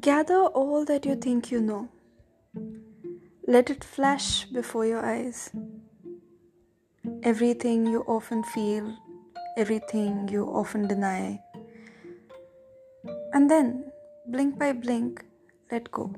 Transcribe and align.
Gather 0.00 0.44
all 0.44 0.86
that 0.86 1.04
you 1.04 1.14
think 1.14 1.50
you 1.50 1.60
know. 1.60 1.88
Let 3.46 3.68
it 3.68 3.84
flash 3.84 4.46
before 4.46 4.86
your 4.86 5.04
eyes. 5.04 5.50
Everything 7.22 7.86
you 7.86 8.00
often 8.06 8.42
feel, 8.42 8.96
everything 9.58 10.26
you 10.28 10.44
often 10.46 10.86
deny. 10.88 11.42
And 13.34 13.50
then, 13.50 13.92
blink 14.28 14.58
by 14.58 14.72
blink, 14.72 15.22
let 15.70 15.90
go. 15.90 16.14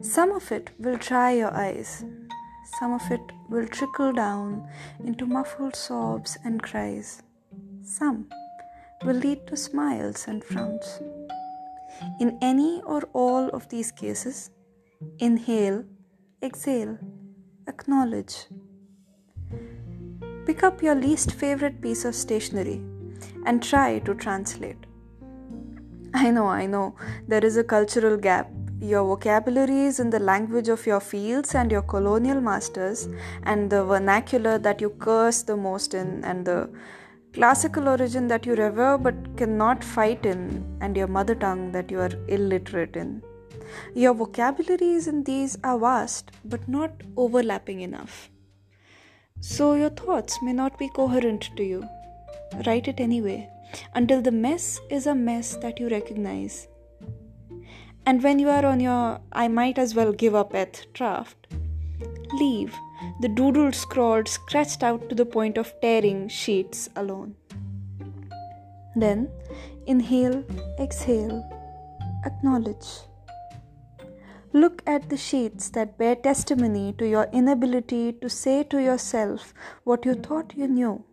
Some 0.00 0.30
of 0.30 0.52
it 0.52 0.70
will 0.78 0.98
dry 0.98 1.32
your 1.32 1.52
eyes, 1.52 2.04
some 2.78 2.92
of 2.92 3.10
it 3.10 3.32
will 3.48 3.66
trickle 3.66 4.12
down 4.12 4.68
into 5.04 5.26
muffled 5.26 5.74
sobs 5.74 6.38
and 6.44 6.62
cries. 6.62 7.22
Some 7.82 8.28
will 9.04 9.16
lead 9.16 9.48
to 9.48 9.56
smiles 9.56 10.28
and 10.28 10.44
frowns. 10.44 11.00
In 12.20 12.38
any 12.40 12.82
or 12.84 13.02
all 13.12 13.48
of 13.50 13.68
these 13.68 13.92
cases, 13.92 14.50
inhale, 15.18 15.84
exhale, 16.42 16.98
acknowledge. 17.68 18.46
Pick 20.46 20.62
up 20.62 20.82
your 20.82 20.94
least 20.94 21.32
favorite 21.32 21.80
piece 21.80 22.04
of 22.04 22.14
stationery 22.14 22.80
and 23.44 23.62
try 23.62 23.98
to 24.00 24.14
translate. 24.14 24.76
I 26.14 26.30
know, 26.30 26.46
I 26.46 26.66
know, 26.66 26.94
there 27.28 27.44
is 27.44 27.56
a 27.56 27.64
cultural 27.64 28.16
gap. 28.16 28.50
Your 28.80 29.04
vocabulary 29.04 29.86
is 29.86 30.00
in 30.00 30.10
the 30.10 30.18
language 30.18 30.68
of 30.68 30.86
your 30.86 31.00
fields 31.00 31.54
and 31.54 31.72
your 31.72 31.82
colonial 31.82 32.40
masters, 32.40 33.08
and 33.42 33.70
the 33.70 33.84
vernacular 33.84 34.58
that 34.58 34.80
you 34.80 34.90
curse 34.90 35.42
the 35.42 35.56
most 35.56 35.94
in, 35.94 36.24
and 36.24 36.46
the 36.46 36.70
classical 37.36 37.86
origin 37.86 38.28
that 38.28 38.46
you 38.46 38.54
revere 38.54 38.96
but 38.96 39.14
cannot 39.36 39.84
fight 39.84 40.24
in, 40.24 40.40
and 40.80 40.96
your 40.96 41.06
mother 41.06 41.34
tongue 41.34 41.70
that 41.72 41.90
you 41.90 42.00
are 42.00 42.14
illiterate 42.28 42.96
in. 42.96 43.22
Your 43.94 44.14
vocabularies 44.14 45.06
in 45.06 45.22
these 45.24 45.58
are 45.62 45.78
vast 45.78 46.30
but 46.44 46.66
not 46.66 47.02
overlapping 47.16 47.82
enough. 47.82 48.30
So 49.40 49.74
your 49.74 49.90
thoughts 49.90 50.38
may 50.40 50.54
not 50.54 50.78
be 50.78 50.88
coherent 50.88 51.50
to 51.58 51.62
you. 51.62 51.84
Write 52.66 52.88
it 52.88 53.00
anyway, 53.00 53.50
until 53.94 54.22
the 54.22 54.32
mess 54.32 54.80
is 54.88 55.06
a 55.06 55.14
mess 55.14 55.56
that 55.56 55.78
you 55.78 55.90
recognize. 55.90 56.68
And 58.06 58.22
when 58.22 58.38
you 58.38 58.48
are 58.48 58.64
on 58.64 58.80
your 58.80 59.20
I 59.32 59.48
might 59.48 59.78
as 59.78 59.94
well 59.94 60.12
give 60.12 60.34
up 60.34 60.54
at 60.54 60.86
draft, 60.94 61.48
leave 62.32 62.74
the 63.20 63.28
doodle 63.28 63.72
scrawled 63.72 64.28
scratched 64.28 64.82
out 64.82 65.08
to 65.08 65.14
the 65.14 65.26
point 65.26 65.58
of 65.58 65.72
tearing 65.80 66.28
sheets 66.28 66.88
alone. 66.96 67.34
Then 68.94 69.28
inhale, 69.86 70.44
exhale, 70.78 71.44
acknowledge. 72.24 72.86
Look 74.52 74.82
at 74.86 75.10
the 75.10 75.16
sheets 75.16 75.68
that 75.70 75.98
bear 75.98 76.16
testimony 76.16 76.94
to 76.94 77.06
your 77.06 77.28
inability 77.32 78.12
to 78.14 78.28
say 78.30 78.62
to 78.64 78.82
yourself 78.82 79.52
what 79.84 80.06
you 80.06 80.14
thought 80.14 80.54
you 80.56 80.66
knew. 80.66 81.04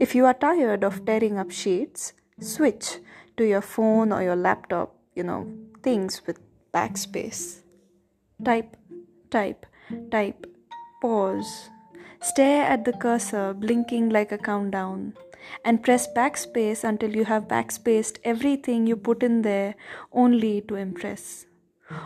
If 0.00 0.14
you 0.14 0.26
are 0.26 0.34
tired 0.34 0.82
of 0.82 1.04
tearing 1.06 1.38
up 1.38 1.52
sheets, 1.52 2.12
switch 2.40 2.98
to 3.36 3.44
your 3.44 3.60
phone 3.60 4.10
or 4.10 4.22
your 4.22 4.36
laptop, 4.36 4.96
you 5.14 5.22
know, 5.22 5.46
things 5.82 6.22
with 6.26 6.40
backspace. 6.72 7.60
Type, 8.44 8.76
type, 9.30 9.66
type 10.10 10.46
Pause. 11.04 11.68
Stare 12.22 12.64
at 12.64 12.86
the 12.86 12.92
cursor 12.94 13.52
blinking 13.52 14.08
like 14.08 14.32
a 14.32 14.38
countdown 14.38 15.12
and 15.62 15.82
press 15.82 16.08
backspace 16.16 16.82
until 16.82 17.14
you 17.14 17.26
have 17.26 17.46
backspaced 17.46 18.16
everything 18.24 18.86
you 18.86 18.96
put 18.96 19.22
in 19.22 19.42
there 19.42 19.74
only 20.12 20.62
to 20.62 20.76
impress. 20.76 21.44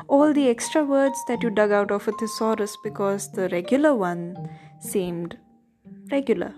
All 0.08 0.32
the 0.32 0.48
extra 0.48 0.82
words 0.84 1.16
that 1.28 1.44
you 1.44 1.50
dug 1.50 1.70
out 1.70 1.92
of 1.92 2.08
a 2.08 2.12
thesaurus 2.18 2.76
because 2.82 3.30
the 3.30 3.48
regular 3.50 3.94
one 3.94 4.34
seemed 4.80 5.38
regular. 6.10 6.52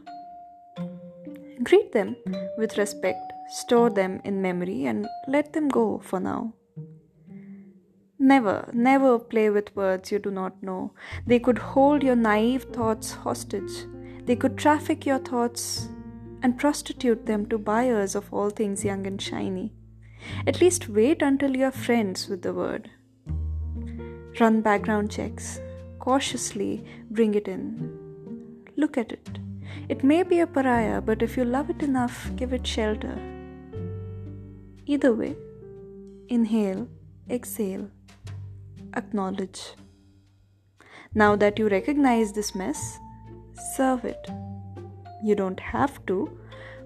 Greet 1.62 1.92
them 1.92 2.16
with 2.56 2.78
respect, 2.78 3.34
store 3.50 3.91
them 3.91 4.19
in 4.25 4.41
memory, 4.41 4.86
and 4.86 5.06
let 5.28 5.53
them 5.53 5.69
go 5.69 6.00
for 6.03 6.19
now. 6.19 6.54
Never, 8.22 8.69
never 8.75 9.19
play 9.19 9.48
with 9.48 9.75
words 9.75 10.12
you 10.12 10.19
do 10.19 10.31
not 10.31 10.62
know. 10.62 10.92
They 11.26 11.38
could 11.38 11.56
hold 11.56 12.03
your 12.03 12.16
naive 12.16 12.64
thoughts 12.64 13.12
hostage. 13.12 13.86
They 14.26 14.36
could 14.36 14.58
traffic 14.58 15.06
your 15.06 15.20
thoughts 15.20 15.88
and 16.42 16.59
prostitute 16.59 17.25
them 17.25 17.47
to 17.47 17.56
buyers 17.56 18.14
of 18.14 18.30
all 18.30 18.50
things 18.50 18.84
young 18.84 19.06
and 19.06 19.20
shiny. 19.20 19.72
At 20.47 20.60
least 20.60 20.91
wait 20.91 21.22
until 21.22 21.56
you 21.56 21.64
are 21.64 21.72
friends 21.72 22.28
with 22.28 22.42
the 22.42 22.53
word. 22.53 22.91
Run 24.38 24.60
background 24.60 25.10
checks. 25.10 25.59
Cautiously 25.98 26.84
bring 27.10 27.34
it 27.34 27.48
in. 27.48 28.66
Look 28.76 28.98
at 28.98 29.12
it. 29.12 29.38
It 29.88 30.04
may 30.04 30.25
be 30.25 30.41
a 30.41 30.47
pariah, 30.47 31.00
but 31.00 31.22
if 31.22 31.38
you 31.38 31.47
love 31.47 31.70
it 31.70 31.82
enough, 31.82 32.30
give 32.36 32.53
it 32.53 32.66
shelter. 32.66 33.19
Either 34.84 35.14
way, 35.14 35.36
inhale, 36.28 36.86
exhale 37.30 37.88
acknowledge. 38.95 39.75
Now 41.15 41.37
that 41.37 41.59
you 41.59 41.69
recognize 41.69 42.33
this 42.33 42.55
mess, 42.55 42.99
serve 43.75 44.05
it. 44.05 44.28
You 45.25 45.34
don't 45.34 45.61
have 45.61 46.05
to, 46.06 46.39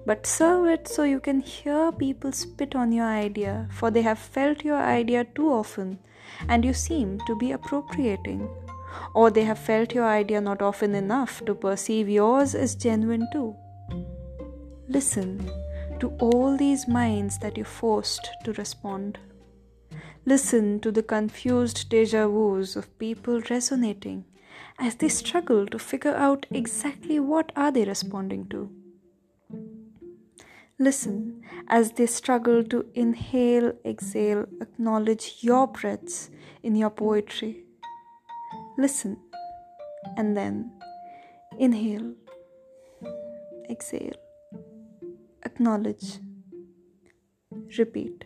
but 0.06 0.26
serve 0.26 0.66
it 0.68 0.88
so 0.88 1.04
you 1.04 1.20
can 1.20 1.40
hear 1.40 1.92
people 1.92 2.32
spit 2.32 2.74
on 2.74 2.92
your 2.92 3.06
idea, 3.06 3.68
for 3.70 3.90
they 3.90 4.02
have 4.02 4.18
felt 4.18 4.64
your 4.64 4.76
idea 4.76 5.24
too 5.24 5.52
often 5.52 5.98
and 6.48 6.64
you 6.64 6.72
seem 6.72 7.18
to 7.26 7.36
be 7.36 7.52
appropriating. 7.52 8.48
Or 9.14 9.30
they 9.30 9.44
have 9.44 9.58
felt 9.58 9.94
your 9.94 10.06
idea 10.06 10.40
not 10.40 10.62
often 10.62 10.94
enough 10.94 11.44
to 11.46 11.54
perceive 11.54 12.08
yours 12.08 12.54
as 12.54 12.74
genuine 12.74 13.26
too. 13.32 13.56
Listen 14.88 15.50
to 16.00 16.08
all 16.20 16.56
these 16.56 16.86
minds 16.86 17.38
that 17.38 17.56
you 17.56 17.64
forced 17.64 18.28
to 18.44 18.52
respond. 18.52 19.18
Listen 20.26 20.80
to 20.80 20.90
the 20.90 21.02
confused 21.02 21.88
deja 21.88 22.26
vus 22.26 22.76
of 22.76 22.98
people 22.98 23.42
resonating 23.50 24.24
as 24.78 24.94
they 24.96 25.08
struggle 25.08 25.66
to 25.66 25.78
figure 25.78 26.14
out 26.14 26.46
exactly 26.50 27.20
what 27.20 27.52
are 27.54 27.70
they 27.70 27.84
responding 27.84 28.46
to. 28.48 28.70
Listen 30.78 31.42
as 31.68 31.92
they 31.92 32.06
struggle 32.06 32.64
to 32.64 32.84
inhale, 32.94 33.72
exhale, 33.84 34.46
acknowledge 34.60 35.36
your 35.40 35.68
breaths 35.68 36.30
in 36.62 36.74
your 36.74 36.90
poetry. 36.90 37.64
Listen 38.76 39.16
and 40.16 40.36
then 40.36 40.72
inhale, 41.58 42.14
exhale, 43.70 44.16
acknowledge, 45.44 46.18
repeat. 47.78 48.24